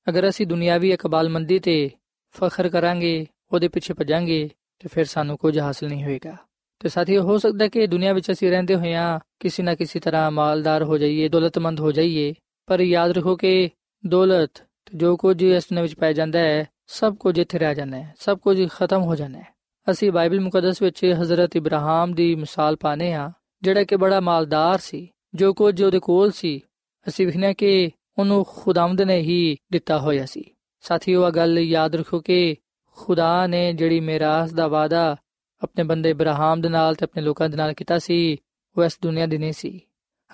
[0.09, 1.91] ਅਗਰ ਅਸੀਂ ਦੁਨਿਆਵੀ ਇਕਬਾਲਮੰਦੀ ਤੇ
[2.35, 6.37] ਫਖਰ ਕਰਾਂਗੇ, ਉਹਦੇ ਪਿੱਛੇ ਭਜਾਂਗੇ, ਤੇ ਫਿਰ ਸਾਨੂੰ ਕੁਝ ਹਾਸਲ ਨਹੀਂ ਹੋਏਗਾ।
[6.81, 10.85] ਤੇ ਸਾਥੀ ਹੋ ਸਕਦਾ ਕਿ ਦੁਨੀਆ ਵਿੱਚ ਅਸੀਂ ਰਹਿੰਦੇ ਹੋਇਆਂ ਕਿਸੇ ਨਾ ਕਿਸੇ ਤਰ੍ਹਾਂ ਮਾਲਦਾਰ
[10.85, 12.35] ਹੋ ਜਾਈਏ, ਦੌਲਤਮੰਦ ਹੋ ਜਾਈਏ,
[12.67, 13.71] ਪਰ ਯਾਦ ਰੱਖੋ ਕਿ
[14.07, 14.63] ਦੌਲਤ
[14.95, 18.39] ਜੋ ਕੁਝ ਇਸ ਦੁਨੀਆ ਵਿੱਚ ਪਾਇਆ ਜਾਂਦਾ ਹੈ, ਸਭ ਕੁਝ ਇੱਥੇ ਰਹਿ ਜਾਂਦਾ ਹੈ, ਸਭ
[18.39, 19.54] ਕੁਝ ਖਤਮ ਹੋ ਜਾਂਦਾ ਹੈ।
[19.91, 25.09] ਅਸੀਂ ਬਾਈਬਲ ਮੁਕੱਦਸ ਵਿੱਚ ਹਜ਼ਰਤ ਇਬਰਾਹਿਮ ਦੀ ਮਿਸਾਲ ਪਾਨੇ ਆ ਜਿਹੜਾ ਕਿ ਬੜਾ ਮਾਲਦਾਰ ਸੀ,
[25.35, 26.61] ਜੋ ਕੁਝ ਉਹਦੇ ਕੋਲ ਸੀ,
[27.09, 30.45] ਅਸੀਂ ਵਿਖਨੇ ਕਿ ਉਹਨੂੰ ਖੁਦਾਵੰਦ ਨੇ ਹੀ ਦਿੱਤਾ ਹੋਇਆ ਸੀ।
[30.81, 32.57] ਸਾਥੀਓ ਇਹ ਗੱਲ ਯਾਦ ਰੱਖੋ ਕਿ
[32.97, 35.17] ਖੁਦਾ ਨੇ ਜਿਹੜੀ ਮਿਰਾਸ ਦਾ ਵਾਅਦਾ
[35.63, 38.37] ਆਪਣੇ ਬੰਦੇ ਇਬਰਾਹਿਮ ਦੇ ਨਾਲ ਤੇ ਆਪਣੇ ਲੋਕਾਂ ਦੇ ਨਾਲ ਕੀਤਾ ਸੀ,
[38.77, 39.81] ਉਹ ਇਸ ਦੁਨੀਆ ਦੀ ਨਹੀਂ ਸੀ।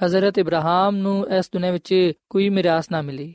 [0.05, 3.35] ਹਜ਼ਰਤ ਇਬਰਾਹਿਮ ਨੂੰ ਇਸ ਦੁਨੀਆ ਵਿੱਚ ਕੋਈ ਮਿਰਾਸ ਨਾ ਮਿਲੀ।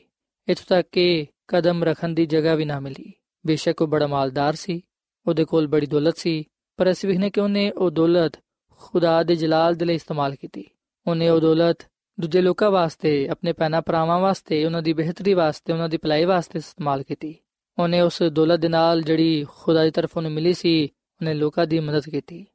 [0.49, 3.13] ਇਥੋਂ ਤੱਕ ਕਿ ਕਦਮ ਰੱਖਣ ਦੀ ਜਗ੍ਹਾ ਵੀ ਨਾ ਮਿਲੀ।
[3.47, 4.81] ਬੇਸ਼ੱਕ ਉਹ ਬੜਾ ਮਾਲਦਾਰ ਸੀ।
[5.27, 6.45] ਉਹਦੇ ਕੋਲ ਬੜੀ ਦੌਲਤ ਸੀ,
[6.77, 8.39] ਪਰ ਅਸੀਂ ਵਿਖਨੇ ਕਿ ਉਹਨੇ ਉਹ ਦੌਲਤ
[8.71, 10.65] ਖੁਦਾ ਦੇ ਜਲਾਲ ਦੇ ਲਈ ਇਸਤੇਮਾਲ ਕੀਤੀ।
[11.07, 11.77] ਉਹਨੇ ਉਹ ਦੌਲਤ
[12.19, 16.59] ਦੂਜੇ ਲੋਕਾਂ ਵਾਸਤੇ, ਆਪਣੇ ਪੈਨਾ ਭਰਾਵਾਂ ਵਾਸਤੇ, ਉਹਨਾਂ ਦੀ ਬਿਹਤਰੀ ਵਾਸਤੇ, ਉਹਨਾਂ ਦੀ ਭਲਾਈ ਵਾਸਤੇ
[16.59, 17.35] ਇਸਤੇਮਾਲ ਕੀਤੀ।
[17.79, 21.79] ਉਹਨੇ ਉਸ ਦੌਲਤ ਦੇ ਨਾਲ ਜਿਹੜੀ ਖੁਦਾ ਦੀ ਤਰਫੋਂ ਨੂੰ ਮਿਲੀ ਸੀ, ਉਹਨੇ ਲੋਕਾਂ ਦੀ
[21.79, 22.45] ਮਦਦ ਕੀਤੀ।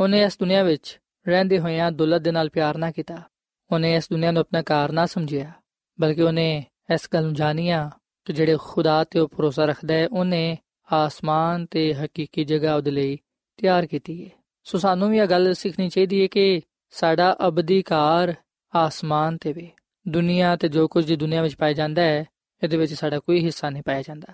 [0.00, 3.22] ਉਹਨੇ ਇਸ ਦੁਨੀਆ ਵਿੱਚ ਰਹਿੰਦੇ ਹੋਇਆਂ ਦੌਲਤ ਦੇ ਨਾਲ ਪਿਆਰ ਨਾ ਕੀਤਾ।
[3.70, 5.52] ਉਹਨੇ ਇਸ ਦੁਨੀਆ ਨੂੰ ਆਪਣਾ ਘਰ ਨਾ ਸਮਝਿਆ,
[6.00, 7.90] ਬਲਕਿ ਉਹਨੇ ਇਸ ਗੱਲ ਨੂੰ ਜਾਣਿਆ
[8.24, 10.56] ਕਿ ਜਿਹੜੇ ਖੁਦਾ ਤੇ ਉਹ ਭਰੋਸਾ ਰੱਖਦਾ ਹੈ, ਉਹਨੇ
[10.89, 13.17] ਆਸਮਾਨ ਤੇ ਹਕੀਕੀ ਜਗ੍ਹਾ ਉਹਦੇ ਲਈ
[13.59, 14.29] ਤਿਆਰ ਕੀਤੀ ਹੈ
[14.63, 16.61] ਸੋ ਸਾਨੂੰ ਵੀ ਇਹ ਗੱਲ ਸਿੱਖਣੀ ਚਾਹੀਦੀ ਹੈ ਕਿ
[16.93, 18.33] ਸਾਡਾ ਅਬਦੀ ਘਰ
[18.73, 19.69] ਆਸਮਾਨ ਤੇ ਵੇ
[20.05, 22.25] ਦੁਨੀਆ ਤੇ ਜੋ ਕੁਝ ਦੀ ਦੁਨੀਆ ਵਿੱਚ ਪਾਇਆ ਜਾਂਦਾ ਹੈ
[22.61, 24.33] ਇਹਦੇ ਵਿੱਚ ਸਾਡਾ ਕੋਈ ਹਿੱਸਾ ਨਹੀਂ ਪਾਇਆ ਜਾਂਦਾ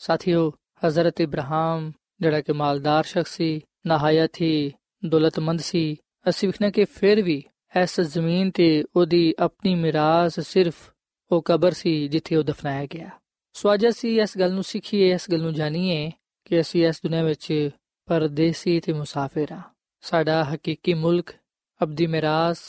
[0.00, 0.52] ਸਾਥੀਓ
[0.84, 5.96] حضرت ਇਬਰਾਹਿਮ ਜਿਹੜਾ ਕਿ ਮਾਲਦਾਰ ਸ਼ਖਸ ਸੀ ਨਹਾਇਤ ਹੀ ਦੌਲਤਮੰਦ ਸੀ
[6.28, 7.42] ਅਸੀਂ ਵਿਖਣਾ ਕਿ ਫਿਰ ਵੀ
[7.82, 10.90] ਇਸ ਜ਼ਮੀਨ ਤੇ ਉਹਦੀ ਆਪਣੀ ਮਿਰਾਸ ਸਿਰਫ
[11.30, 13.10] ਉਹ ਕਬਰ ਸੀ ਜਿੱਥੇ ਉਹ ਦਫਨਾਇਆ ਗਿਆ
[13.56, 16.10] ਸੋ ਅੱਜ ਅਸੀਂ ਇਸ ਗੱਲ ਨੂੰ ਸਿੱਖੀਏ ਇਸ ਗੱਲ ਨੂੰ ਜਾਣੀਏ
[16.46, 17.70] ਕਿ ਅਸੀਂ ਇਸ ਦੁਨੀਆ ਵਿੱਚ
[18.08, 19.62] ਪਰਦੇਸੀ ਤੇ ਮੁਸਾਫਿਰ ਹਾਂ
[20.04, 21.32] ਸਾਡਾ ਹਕੀਕੀ ਮੁਲਕ
[21.80, 22.60] ਅਬਦੀ ਮਿਰਾਸ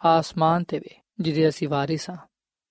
[0.00, 2.16] ਆਸਮਾਨ ਤੇ ਵੇ ਜਿਹਦੇ ਅਸੀਂ ਵਾਰਿਸ ਹਾਂ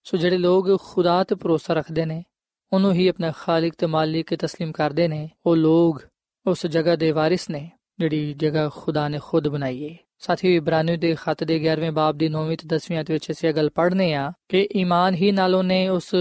[0.06, 2.24] ਸੋ ਜਿਹੜੇ ਲੋਕ ਖੁਦਾ ਤੇ ਭਰੋਸਾ ਰੱਖਦੇ ਨੇ
[2.72, 6.02] ਉਹਨੂੰ ਹੀ ਆਪਣਾ ਖਾਲਕ ਤੇ ਮਾਲਿਕ تسلیم ਕਰਦੇ ਨੇ ਉਹ ਲੋਕ
[6.46, 7.70] ਉਸ ਜਗ੍ਹਾ ਦੇ ਵਾਰਿਸ ਨੇ
[8.00, 12.30] ਜਿਹੜੀ ਜਗ੍ਹਾ ਖੁਦਾ ਨੇ ਖੁਦ ਬਣਾਈ ਹੈ ਸਾਥੀ ਇਬਰਾਨੀ ਦੇ ਖਤ ਦੇ 11ਵੇਂ ਬਾਬ ਦੀ
[12.30, 16.14] 9ਵੀਂ ਤੇ 10ਵੀਂ ਅਧ ਵਿੱਚ ਅਸੀਂ ਗੱਲ ਪੜ੍ਹਨੇ ਆ ਕਿ ਈਮਾਨ ਹੀ ਨਾਲ ਉਹਨੇ ਉਸ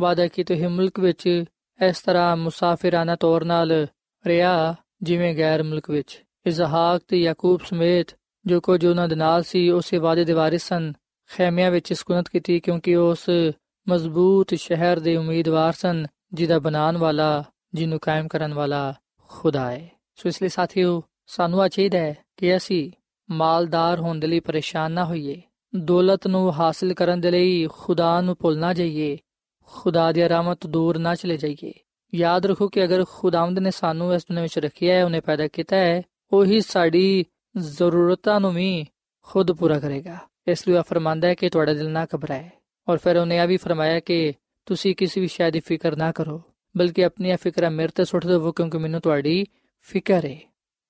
[0.00, 1.44] ਵਾਅਦਾ ਕੀਤੇ ਹੋਏ ਮੁਲਕ ਵਿੱਚ
[1.88, 3.86] ਇਸ ਤਰ੍ਹਾਂ ਮੁਸਾਫਿਰਾਨਾ ਤੌਰ ਨਾਲ
[4.26, 6.24] ਰਿਹਾ ਜਿਵੇਂ ਗੈਰ ਮੁਲਕ ਵਿੱਚ?
[6.46, 8.06] ਇਜ਼ਹਾਕ ਤੇ ਯਾਕੂਬ ਸਮੇਤ
[8.46, 10.92] ਜੋ ਕੁਝ ਉਹਨਾਂ ਦੇ ਨਾਲ ਸੀ, ਉਸੇ ਵਾਅਦੇ ਦੇ ਵਾਰਿਸ ਸਨ।
[11.30, 13.30] ਖੈਮਿਆਂ ਵਿੱਚ ਸਕੂਨਤ ਕੀਤੀ ਕਿਉਂਕਿ ਉਸ
[13.88, 18.94] ਮਜ਼ਬੂਤ ਸ਼ਹਿਰ ਦੇ ਉਮੀਦਵਾਰ ਸਨ, ਜਿਹਦਾ ਬਣਾਉਣ ਵਾਲਾ, ਜਿਹਨੂੰ ਕਾਇਮ ਕਰਨ ਵਾਲਾ
[19.28, 22.90] ਖੁਦਾ ਹੈ। ਸੋ ਇਸ ਲਈ ਸਾਥੀਓ, ਸਾਨੂੰ ਆ ਚਾਹੀਦਾ ਹੈ ਕਿ ਅਸੀਂ
[23.30, 25.42] ਮਾਲਦਾਰ ਹੋਣ ਦੇ ਲਈ ਪਰੇਸ਼ਾਨ ਨਾ ਹੋਈਏ।
[25.76, 29.18] ਦੌਲਤ ਨੂੰ ਹਾਸਲ ਕਰਨ ਦੇ ਲਈ ਖੁਦਾ ਨੂੰ ਭੁੱਲ ਨਾ ਜਾਈਏ।
[29.71, 31.73] ਖੁਦਾ ਦੀ ਰਹਿਮਤ ਦੂਰ ਨਾ ਚਲੇ ਜਾਈਏ
[32.13, 35.75] ਯਾਦ ਰੱਖੋ ਕਿ ਅਗਰ ਖੁਦਾਵੰਦ ਨੇ ਸਾਨੂੰ ਇਸ ਦੁਨੀਆਂ ਵਿੱਚ ਰੱਖਿਆ ਹੈ ਉਹਨੇ ਪੈਦਾ ਕੀਤਾ
[35.75, 38.85] ਹੈ ਉਹੀ ਸਾਡੀ ਜ਼ਰੂਰਤਾਂ ਨੂੰ ਵੀ
[39.27, 40.17] ਖੁਦ ਪੂਰਾ ਕਰੇਗਾ
[40.47, 42.49] ਇਸ ਲਈ ਉਹ ਫਰਮਾਂਦਾ ਹੈ ਕਿ ਤੁਹਾਡਾ ਦਿਲ ਨਾ ਘਬਰਾਏ
[42.87, 44.33] ਔਰ ਫਿਰ ਉਹਨੇ ਇਹ ਵੀ ਫਰਮਾਇਆ ਕਿ
[44.67, 46.41] ਤੁਸੀਂ ਕਿਸੇ ਵੀ ਸ਼ੈ ਦੀ ਫਿਕਰ ਨਾ ਕਰੋ
[46.75, 49.45] ਬਲਕਿ ਆਪਣੀਆਂ ਫਿਕਰਾਂ ਮੇਰੇ ਤੇ ਸੁੱਟ ਦਿਓ ਕਿਉਂਕਿ ਮੈਨੂੰ ਤੁਹਾਡੀ
[49.85, 50.39] ਫਿਕਰ ਹੈ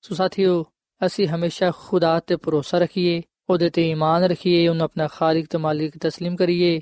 [0.04, 0.64] ਸੋ ਸਾਥੀਓ
[1.00, 5.96] ਅਸੀਂ ਹਮੇਸ਼ਾ ਖੁਦਾ ਤੇ ਭਰੋਸਾ ਰੱਖੀਏ ਉਹਦੇ ਤੇ ਈਮਾਨ ਰੱਖੀਏ ਉਹਨੂੰ ਆਪਣਾ ਖਾਲਕ ਤੇ ਮਾਲਿਕ
[6.06, 6.80] تسلیم ਕਰੀਏ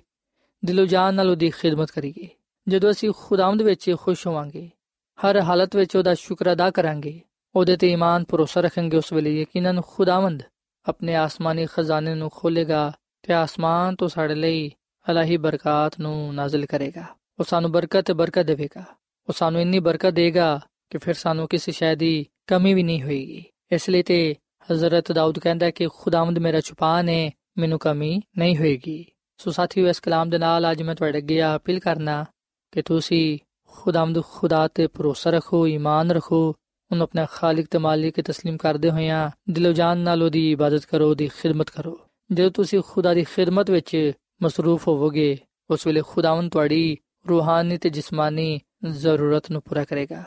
[0.65, 2.27] ਦਿਲੋਂ ਜਾਨ ਨਾਲ ਉਹਦੀ ਖਿਦਮਤ ਕਰੀਏ।
[2.67, 4.69] ਜਦੋਂ ਅਸੀਂ ਖੁਦਾਵੰਦ ਵਿੱਚ ਖੁਸ਼ ਹੋਵਾਂਗੇ,
[5.17, 7.21] ਹਰ ਹਾਲਤ ਵਿੱਚ ਉਹਦਾ ਸ਼ੁਕਰ ਅਦਾ ਕਰਾਂਗੇ,
[7.55, 10.43] ਉਹਦੇ ਤੇ ਈਮਾਨ ਭਰੋਸਾ ਰੱਖਾਂਗੇ, ਉਸ ਵੇਲੇ ਯਕੀਨਨ ਖੁਦਾਵੰਦ
[10.85, 12.91] ਆਪਣੇ ਆਸਮਾਨੀ ਖਜ਼ਾਨੇ ਨੂੰ ਖੋਲੇਗਾ
[13.23, 14.71] ਤੇ ਆਸਮਾਨ ਤੋਂ ਸਾਡੇ ਲਈ
[15.11, 17.03] ਅਲਾਹੀ ਬਰਕਤ ਨੂੰ ਨਾਜ਼ਿਲ ਕਰੇਗਾ।
[17.39, 18.83] ਉਹ ਸਾਨੂੰ ਬਰਕਤ ਤੇ ਬਰਕਤ ਦੇਵੇਗਾ।
[19.27, 23.43] ਉਹ ਸਾਨੂੰ ਇੰਨੀ ਬਰਕਤ ਦੇਗਾ ਕਿ ਫਿਰ ਸਾਨੂੰ ਕਿਸੇ ਸ਼ੈ ਦੀ ਕਮੀ ਵੀ ਨਹੀਂ ਹੋਏਗੀ।
[23.71, 24.35] ਇਸ ਲਈ ਤੇ
[24.71, 29.05] ਹਜ਼ਰਤ ਦਾਊਦ ਕਹਿੰਦਾ ਕਿ ਖੁਦਾਵੰਦ ਮੇਰਾ ਛੁਪਾਨ ਹੈ ਮੈਨੂੰ ਕਮੀ ਨਹੀਂ ਹੋਏਗੀ।
[29.40, 32.24] ਸੋ ਸਾਥੀਓ ਇਸ ਕਲਾਮ ਦੇ ਨਾਲ ਅੱਜ ਮੈਂ ਤੁਹਾਡੇ ਅੱਗੇ ਅਪੀਲ ਕਰਨਾ
[32.72, 33.38] ਕਿ ਤੁਸੀਂ
[33.72, 36.42] ਖੁਦਾਵੰਦ ਖੁਦਾ ਤੇ ਭਰੋਸਾ ਰੱਖੋ ਈਮਾਨ ਰੱਖੋ
[36.90, 41.28] ਉਹਨੂੰ ਆਪਣਾ ਖਾਲਕ ਤੇ ਮਾਲਿਕ تسلیم ਕਰਦੇ ਹੋਇਆਂ ਦਿਲੋਂ ਜਾਨ ਨਾਲ ਉਹਦੀ ਇਬਾਦਤ ਕਰੋ ਉਹਦੀ
[41.28, 41.98] ਖਿਦਮਤ ਕਰੋ
[42.30, 45.36] ਜਦੋਂ ਤੁਸੀਂ ਖੁਦਾ ਦੀ ਖਿਦਮਤ ਵਿੱਚ ਮਸਰੂਫ ਹੋਵੋਗੇ
[45.70, 46.96] ਉਸ ਵੇਲੇ ਖੁਦਾਵੰਦ ਤੁਹਾਡੀ
[47.28, 48.60] ਰੂਹਾਨੀ ਤੇ ਜਿਸਮਾਨੀ
[48.92, 50.22] ਜ਼ਰੂਰਤ ਨੂੰ ਪੂਰਾ ਕਰੇਗਾ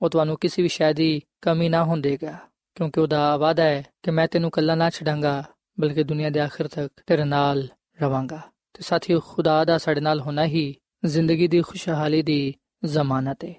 [0.00, 2.36] ਉਹ ਤੁਹਾਨੂੰ ਕਿਸੇ ਵੀ ਸ਼ੈ ਦੀ ਕਮੀ ਨਾ ਹੋਣ ਦੇਗਾ
[2.76, 5.42] ਕਿਉਂਕਿ ਉਹਦਾ ਵਾਅਦਾ ਹੈ ਕਿ ਮੈਂ ਤੈਨੂੰ ਕੱਲਾ ਨਾ ਛੱਡਾਂਗਾ
[5.78, 7.66] ਬਲਕਿ ਦੁਨੀਆ ਦੇ ਆਖਿਰ ਤੱਕ ਤੇਰੇ ਨਾਲ
[8.02, 8.40] ਰਵਾਂਗਾ
[8.73, 12.53] ਤੇ ਸਾਥੀਓ, ਖੁਦਾ ਦਾ ਸਾਡੇ ਨਾਲ ਹੋਣਾ ਹੀ ਜ਼ਿੰਦਗੀ ਦੀ ਖੁਸ਼ਹਾਲੀ ਦੀ
[12.85, 13.53] ਜ਼ਮਾਨਤ ਹੈ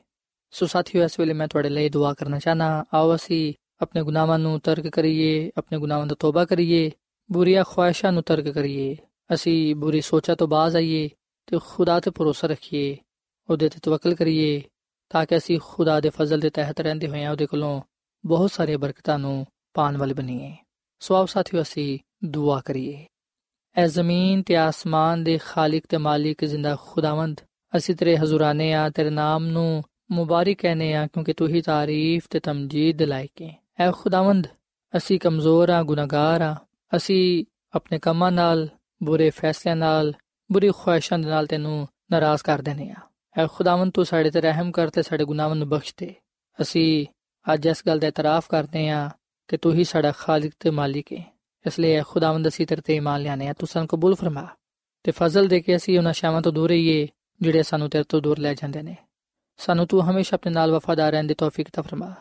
[0.51, 4.61] ਸੋ ਸਾਥੀਓ, ਇਸ ਵੇਲੇ ਮੈਂ ਤੁਹਾਡੇ ਲਈ ਦੁਆ ਕਰਨਾ ਚਾਹਨਾ, ਆਓ ਅਸੀਂ ਆਪਣੇ ਗੁਨਾਹਾਂ ਨੂੰ
[4.61, 6.91] ਤਰਕ ਕਰੀਏ, ਆਪਣੇ ਗੁਨਾਹਾਂ ਦਾ ਤੋਬਾ ਕਰੀਏ,
[7.33, 8.97] ਬੁਰੀਆਂ ਖੁਆਇਸ਼ਾਂ ਨੂੰ ਤਰਕ ਕਰੀਏ,
[9.35, 11.09] ਅਸੀਂ ਬੁਰੀ ਸੋਚਾਂ ਤੋਂ ਬਾਜ਼ ਆਈਏ
[11.47, 12.97] ਤੇ ਖੁਦਾ ਤੇ ਭਰੋਸਾ ਰੱਖੀਏ,
[13.51, 14.63] ਉਹਦੇ ਤੇ ਤਵੱਕਲ ਕਰੀਏ,
[15.11, 17.83] ਤਾਂ ਕਿ ਅਸੀਂ ਖੁਦਾ ਦੇ ਫਜ਼ਲ ਦੇ ਤਹਿਤ ਰਹਿੰਦੇ ਹੋਏ ਹੋਈਆਂ ਉਹਦੇ ਕੋਲੋਂ
[18.27, 20.57] ਬਹੁਤ ਸਾਰੀਆਂ ਬਰਕਤਾਂ ਨੂੰ ਪਾਣ ਵਾਲੇ ਬਣੀਏ।
[21.01, 23.07] ਸੋ ਆਓ ਸਾਥੀਓ, ਅਸੀਂ ਦੁਆ ਕਰੀਏ।
[23.77, 27.41] ਐ ਜ਼ਮੀਨ ਤੇ ਆਸਮਾਨ ਦੇ ਖਾਲਕ ਤੇ ਮਾਲਿਕ ਜ਼ਿੰਦਾ ਖੁਦਾਵੰਦ
[27.73, 32.41] ਅਸੀਂ ਤੇਰੇ ਹਜ਼ੂਰਾਨੇ ਆ ਤੇਰੇ ਨਾਮ ਨੂੰ ਮੁਬਾਰਕ ਕਹਨੇ ਆ ਕਿਉਂਕਿ ਤੂੰ ਹੀ ਤਾਰੀਫ ਤੇ
[32.41, 34.47] ਤਮਜੀਦ ਲਾਇਕ ਹੈ ਐ ਖੁਦਾਵੰਦ
[34.97, 36.55] ਅਸੀਂ ਕਮਜ਼ੋਰ ਆ ਗੁਨਾਹਗਾਰ ਆ
[36.97, 38.69] ਅਸੀਂ ਆਪਣੇ ਕੰਮਾਂ ਨਾਲ
[39.03, 40.13] ਬੁਰੇ ਫੈਸਲਿਆਂ ਨਾਲ
[40.51, 43.01] ਬੁਰੀ ਖੁਆਇਸ਼ਾਂ ਦੇ ਨਾਲ ਤੈਨੂੰ ਨਾਰਾਜ਼ ਕਰ ਦਿੰਦੇ ਆ
[43.37, 46.15] ਐ ਖੁਦਾਵੰਦ ਤੂੰ ਸਾਡੇ ਤੇ ਰਹਿਮ ਕਰ ਤੇ ਸਾਡੇ ਗੁਨਾਹਾਂ ਨੂੰ ਬਖਸ਼ ਦੇ
[46.59, 47.07] ਅਸੀਂ
[47.47, 49.09] ਅੱਜ ਇਸ ਗੱਲ ਦਾ ਇਤਰਾਫ ਕਰਦੇ ਆ
[49.49, 51.25] ਕਿ ਤੂੰ ਹੀ ਸਾਡਾ ਖਾਲਕ ਤੇ ਮਾਲਿਕ ਹੈ
[51.67, 54.47] ਇਸ ਲਈ ਖੁਦਾਵੰਦ ਅਸੀਂ ਤੇਰੇ ਤੇ ਇਮਾਨ ਲਿਆਨੇ ਆ ਤੂੰ ਸਾਨੂੰ ਕਬੂਲ ਫਰਮਾ
[55.03, 57.09] ਤੇ ਫਜ਼ਲ ਦੇ ਕੇ ਅਸੀਂ ਉਹਨਾਂ ਸ਼ਾਮਾਂ ਤੋਂ ਦੂਰ ਰਹੀਏ
[57.43, 58.97] ਜਿਹੜੇ ਸਾਨੂੰ ਤੇਰੇ ਤੋਂ ਦੂਰ ਲੈ ਜਾਂਦੇ ਨੇ।
[59.57, 62.15] ਸਾਨੂੰ ਤੂੰ ਹਮੇਸ਼ਾ ਆਪਣੇ ਨਾਲ ਵਫਾਦਾਰ ਰਹਿਣ ਦੀ ਤੌਫੀਕ ਤਾ ਫਰਮਾ।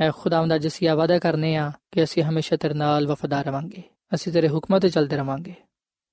[0.00, 3.82] ਐ ਖੁਦਾਵੰਦ, ਅੱਜ ਅਸੀਂ ਵਾਅਦਾ ਕਰਨੇ ਆ ਕਿ ਅਸੀਂ ਹਮੇਸ਼ਾ ਤੇਰੇ ਨਾਲ ਵਫਾਦਾਰ ਰਵਾਂਗੇ।
[4.14, 5.54] ਅਸੀਂ ਤੇਰੇ ਹੁਕਮਾਂ ਤੇ ਚੱਲਦੇ ਰਵਾਂਗੇ।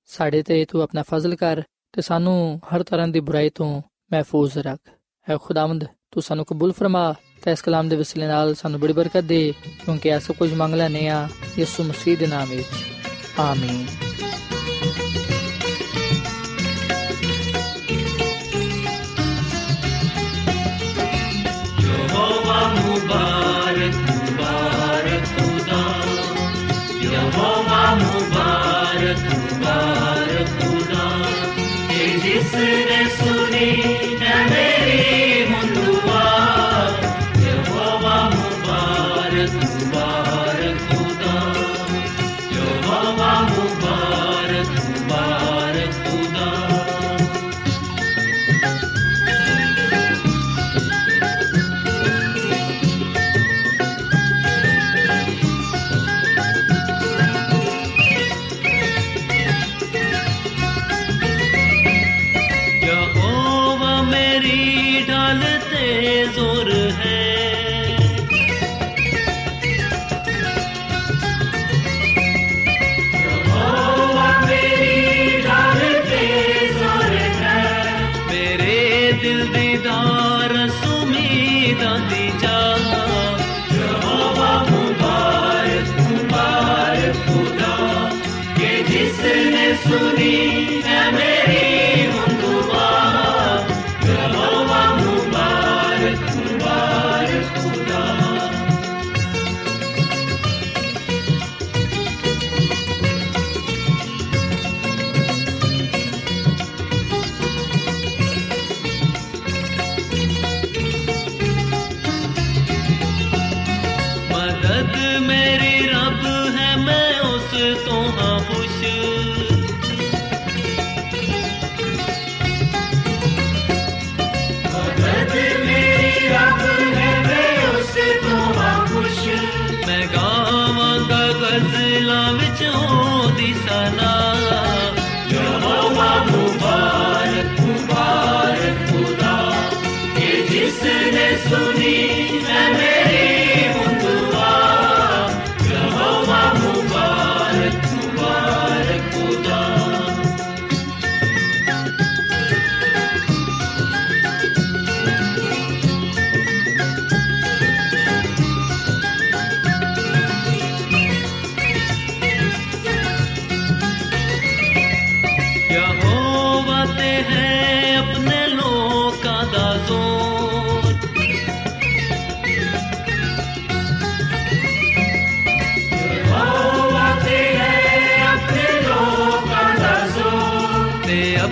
[0.06, 4.90] ਸਾਡੇ ਤੇ ਤੂੰ ਆਪਣਾ ਫਜ਼ਲ ਕਰ ਤੇ ਸਾਨੂੰ ਹਰ ਤਰ੍ਹਾਂ ਦੀ ਬੁਰਾਈ ਤੋਂ ਮਹਿਫੂਜ਼ ਰੱਖ।
[5.30, 9.28] ਐ ਖੁਦਾਵੰਦ, ਤੂੰ ਸਾਨੂੰ ਕਬੂਲ ਫਰਮਾ تو اس کلام دے وسیلے نال سانو بڑی برکت
[9.28, 9.40] دے
[9.84, 11.26] کیونکہ ایسا کچھ منگ لینے ہاں
[11.56, 13.84] یسو مسیح دے نام وچ آمین
[22.76, 25.82] مبارک مبارک خدا
[27.02, 31.08] یہوہ مبارک مبارک خدا
[32.24, 34.01] جس نے سنی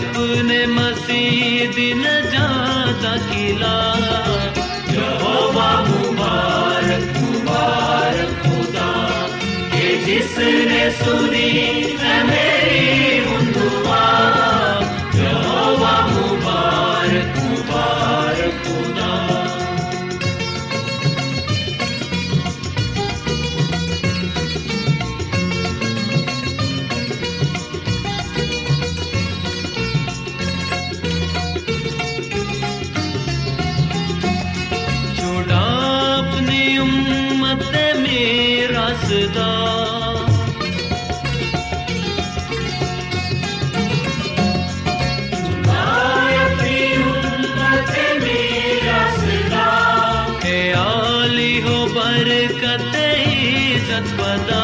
[0.01, 3.75] अपने मसीह दिन ज्यादा किला।
[4.95, 8.91] यहोवा मुबारक मुबारक खुदा
[9.75, 11.80] के जिसने सुनी
[51.30, 54.64] आली हो बरकत इज्जत बदा